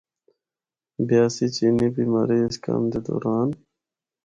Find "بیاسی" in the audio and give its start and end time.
1.07-1.47